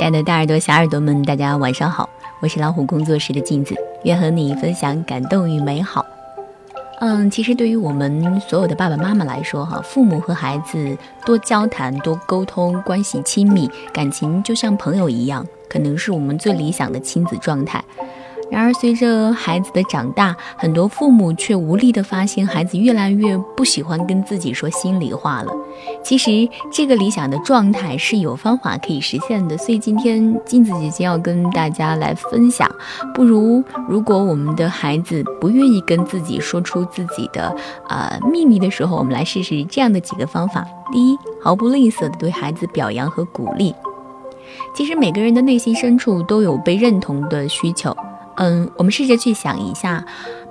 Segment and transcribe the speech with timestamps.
[0.00, 2.08] 亲爱的大耳朵、小耳朵们，大家晚上好，
[2.40, 3.74] 我是老虎工作室的镜子，
[4.04, 6.02] 愿和你分享感动与美好。
[7.00, 17.84] 嗯，其实对于我们所有的爸爸妈妈来说，哈，父母和孩子多交谈、多沟通，关系亲密，感情就像朋友一样，可能是我们最理想的亲子状态。
[18.50, 25.52] 然而，随着孩子的长大，很多父母却无力地发现，孩子越来越不喜欢跟自己说心里话了。
[26.02, 29.56] 其实，这个理想的状态是有方法可以实现的。
[29.56, 32.68] 所以，今天镜子姐姐要跟大家来分享：
[33.14, 37.54] 不如，如果我们的孩子不愿意跟自己说出自己的
[37.88, 40.66] 呃秘密的时候，我们来试试这样的几个方法。
[40.92, 43.72] 第一，毫不吝啬地对孩子表扬和鼓励。
[44.74, 47.96] 其实，每个人的内心深处都有被认同的需求。
[48.42, 50.02] 嗯，我们试着去想一下，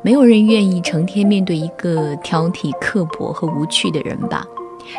[0.03, 4.45] 没有人愿意成天面对一个挑剔、刻薄和无趣的人吧。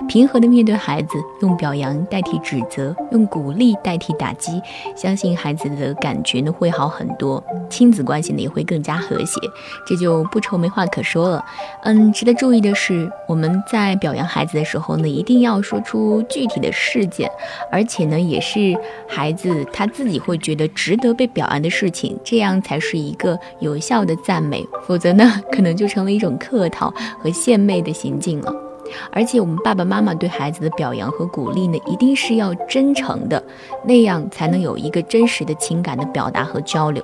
[0.08, 4.60] 平和的面对孩子，用表扬代替指责，用鼓励代替打击，
[4.96, 9.40] 相信孩子的感觉呢会好很多，亲子关系呢也会更加和谐，
[9.86, 11.44] 这就不愁没话可说了。
[11.82, 17.30] 嗯，值得注意的是，我们在表扬孩子的时候呢，一定要说出具体的事件，
[17.70, 18.74] 而且呢也是
[19.08, 28.69] 孩子他自己会觉得值得被表扬的事情，这样才是一个有效的赞美，否则呢可能就成为一种客套和献媚的行径了。
[29.10, 33.42] 而且，我们爸爸妈妈对孩子的表扬和鼓励呢，一定是要真诚的，
[33.84, 37.02] 那样才能有一个真实的情感的表达和交流。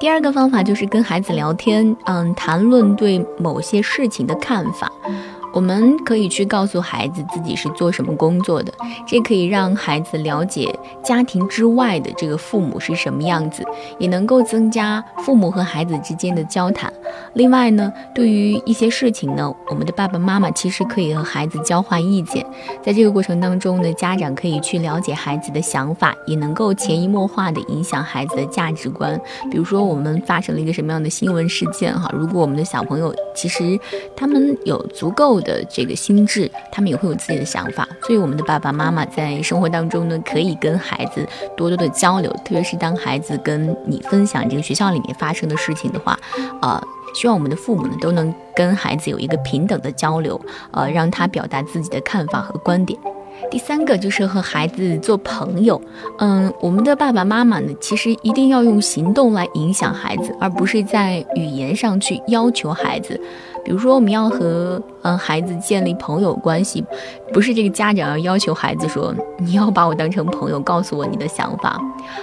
[0.00, 4.90] 第二个方法就是跟孩子聊天，嗯，谈论对某些事情的看法。
[5.52, 8.72] 我们可以去告诉孩子自己是做什么工作的，
[9.06, 13.62] 这可以让孩子了解家庭之外的这个父母是什么样子，
[13.98, 16.92] 也能够增加父母和孩子之间的交谈。
[17.34, 22.44] 另外呢，对于一些事情呢，我们的爸爸妈妈其实可以和孩子交换意见，
[22.82, 29.20] 在这个过程当中呢，家长可以去了解孩子的想法，也能够潜移默化的影响孩子的价值观。
[29.50, 33.78] 比如说，我们发生了一个什么样的新闻事件哈，如果我们的小朋友其实
[34.16, 41.26] 他们有足够的这个心智，他们也会有自己的想法，所以我们的爸爸妈妈在生活当中呢，可以跟孩子
[41.56, 46.18] 多多的交流，特别是当孩子跟你分享这个学校里面发生的事情的话，
[46.60, 46.82] 呃，
[47.14, 52.98] 希望我们的父母呢都能跟孩子有一个平等的交流，呃，让他表达自己的看法和观点。
[53.50, 55.80] 第三个就是和孩子做朋友，
[56.18, 63.20] 嗯，我们的爸爸妈妈呢，其实一定要用行动来影响孩子，而不是在语言上去要求孩子。
[63.64, 66.84] 比如说，我们要和嗯孩子建立朋友关系，
[67.32, 71.80] 不是这个家长要要求孩子说你要把我当成朋友，告诉我你的想法，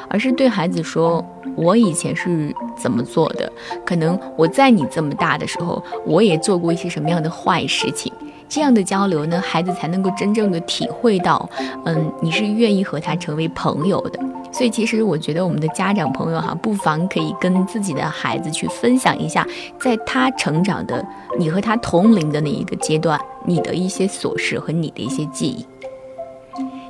[0.10, 1.24] 而是对孩子说，
[1.56, 3.52] 我以前是怎么做的，
[3.86, 8.12] 可能我在你这么大的时候，我也做过一些什么样的坏事情。
[8.48, 11.48] 这样的交流呢，孩子才能够真正的体会到，
[11.86, 14.20] 嗯，你是愿意和他成为朋友的。
[14.60, 19.48] 所以，其实我觉得我们的家长朋友哈，不妨可以跟自己的孩子去分享一下，
[19.80, 21.02] 在他成长的
[21.38, 25.66] 你和他同龄的那一个阶段，你的一些琐事和你的一些记忆。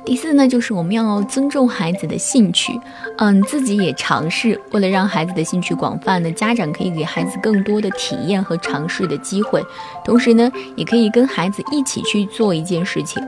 [0.04, 2.72] 第四呢，就是我们要尊重孩子的兴趣，
[3.18, 4.60] 嗯，自己也尝试。
[4.72, 9.64] 为了让孩子的兴趣广泛呢，家长可以给孩子更多的体验和尝试的机会，
[10.04, 13.22] 同时呢，也可以跟孩子一起去做一件事情。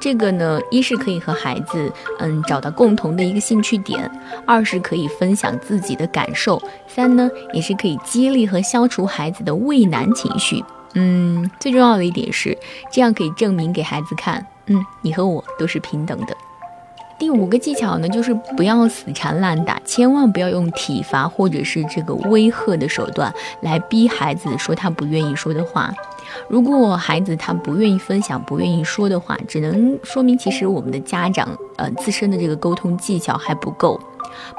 [0.00, 4.10] 这个呢，一是可以和孩子嗯找到共同的一个兴趣点，
[4.46, 10.64] 二是可以分享自己的感受，三呢，也是可以激励和消除孩子的畏难情绪。
[10.94, 12.56] 嗯，最重要的一点是，
[12.90, 14.44] 这样可以证明给孩子看。
[14.66, 16.36] 嗯，你和我都是平等的。
[17.18, 25.92] 第五个技巧呢，就是不要死缠烂打，千万不要用体罚或者是这个威吓的手段来逼孩子说他不愿意说的话。
[26.48, 34.00] 如果孩子他不愿意分享、不愿意说的话，只能说明其实我们的家长呃自身的这个沟通技巧还不够。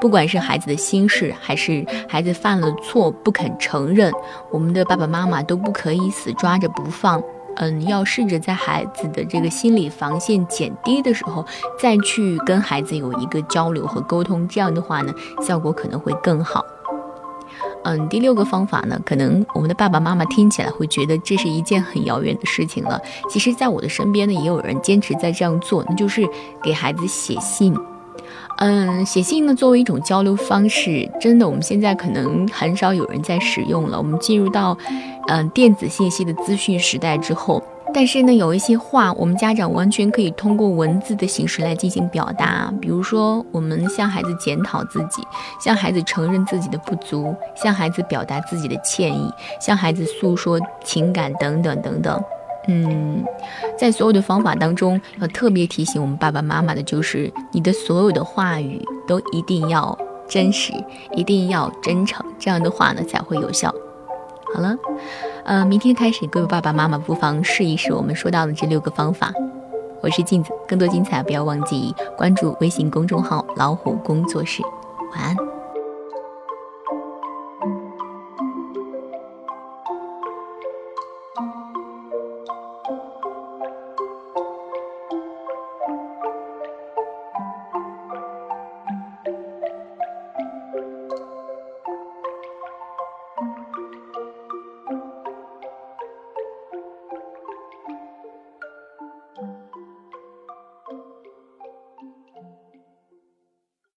[0.02, 4.12] 不管是孩子的心事，还是孩子犯了错不肯承认，
[4.52, 7.22] 我们的爸爸妈妈都不可以死抓着不放。
[7.56, 11.46] 嗯，要试着在孩子的这个心理防线减低的时候，
[11.78, 16.66] 再去跟孩子有一个交流和沟通，这样的话呢，效果可能会更好。
[17.84, 23.00] 嗯，第六个方法呢，可能我们的爸爸妈妈听起来会觉得这是一件很遥远的事情了。
[23.30, 26.28] 其实，在我的身边呢，也有人坚持在这样做，那就是
[26.62, 27.74] 给孩子写信。
[28.58, 33.98] 嗯，写信呢，作为一种交流方式，真的，我们现在可能很少有人在使用了。
[33.98, 34.78] 我们进入到，
[35.30, 42.72] 嗯，电子信息的资讯时代之后，但是呢，有一些话，我们家长完全可以通过文字的形式来进行表达。
[42.80, 45.22] 比如说，我们向孩子检讨自己，
[45.60, 52.24] 向孩子承认自己的不足，向孩子表达自己的歉意，向孩子诉说情感等等等等。
[52.68, 53.24] 嗯，
[53.78, 59.98] 在所有的方法当中，要特别提醒我们爸爸妈妈的就是，你的所有的话语都一定要
[60.28, 60.72] 真实，
[61.16, 63.74] 一定要真诚，这样的话呢才会有效。
[64.54, 64.76] 好了，
[65.50, 69.34] 呃，明天开始，各位爸爸妈妈不妨试一试我们说到的这六个方法。
[70.00, 74.62] 我是镜子，更多精彩不要忘记关注微信公众号“老虎工作室”。
[75.12, 75.49] 晚安。